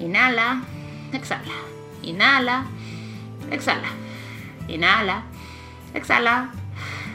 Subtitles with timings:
[0.00, 0.62] Inhala,
[1.12, 1.58] exhala.
[2.02, 2.64] Inhala,
[3.50, 3.88] exhala.
[4.68, 5.24] Inhala,
[5.92, 6.50] exhala.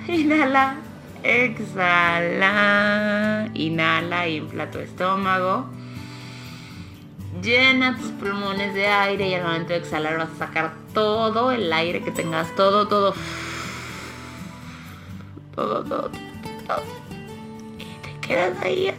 [0.07, 0.75] Inhala,
[1.23, 2.51] exhala.
[3.53, 5.69] Inhala, infla tu estómago.
[7.41, 11.71] Llena tus pulmones de aire y al momento de exhalar vas a sacar todo el
[11.71, 13.13] aire que tengas, todo, todo.
[15.55, 16.09] Todo, todo,
[16.67, 16.83] todo.
[17.79, 18.93] Y te quedas ahí.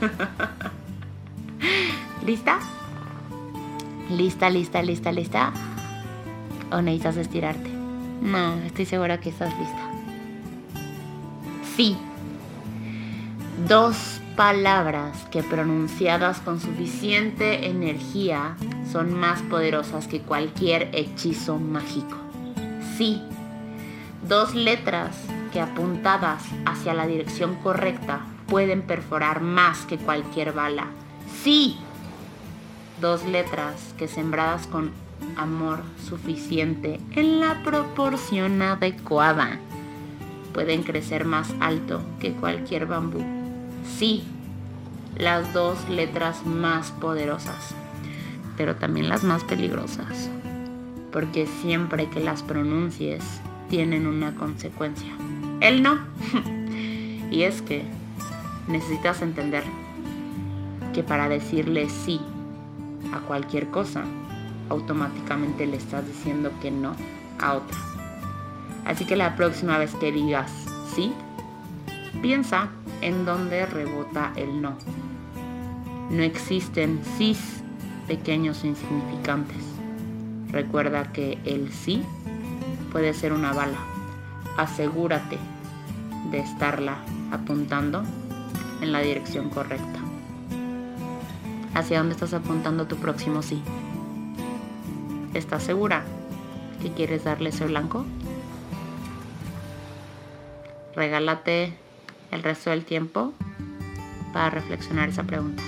[2.24, 2.58] ¿Lista?
[4.08, 5.52] ¿Lista, lista, lista, lista?
[6.72, 7.68] ¿O necesitas estirarte?
[8.22, 9.90] No, estoy segura que estás lista.
[11.76, 11.98] Sí.
[13.68, 18.56] Dos palabras que pronunciadas con suficiente energía
[18.90, 22.16] son más poderosas que cualquier hechizo mágico.
[22.96, 23.20] Sí.
[24.26, 25.14] Dos letras
[25.52, 30.86] que apuntadas hacia la dirección correcta pueden perforar más que cualquier bala.
[31.42, 31.76] Sí.
[33.04, 34.90] Dos letras que sembradas con
[35.36, 39.58] amor suficiente en la proporción adecuada
[40.54, 43.22] pueden crecer más alto que cualquier bambú.
[43.98, 44.24] Sí,
[45.18, 47.74] las dos letras más poderosas,
[48.56, 50.30] pero también las más peligrosas,
[51.12, 53.22] porque siempre que las pronuncies
[53.68, 55.12] tienen una consecuencia.
[55.60, 55.98] El no.
[57.30, 57.84] y es que
[58.66, 59.62] necesitas entender
[60.94, 62.18] que para decirle sí
[63.12, 64.04] a cualquier cosa,
[64.68, 66.94] automáticamente le estás diciendo que no
[67.40, 67.76] a otra.
[68.84, 70.50] Así que la próxima vez que digas
[70.94, 71.12] sí,
[72.22, 72.68] piensa
[73.00, 74.76] en dónde rebota el no.
[76.10, 77.62] No existen sís
[78.06, 79.64] pequeños e insignificantes.
[80.50, 82.02] Recuerda que el sí
[82.92, 83.78] puede ser una bala.
[84.56, 85.38] Asegúrate
[86.30, 86.98] de estarla
[87.32, 88.04] apuntando
[88.80, 90.03] en la dirección correcta.
[91.74, 93.60] ¿Hacia dónde estás apuntando tu próximo sí?
[95.34, 96.04] ¿Estás segura
[96.80, 98.06] que quieres darle ese blanco?
[100.94, 101.76] Regálate
[102.30, 103.32] el resto del tiempo
[104.32, 105.62] para reflexionar esa pregunta.